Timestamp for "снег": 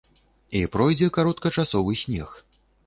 2.07-2.29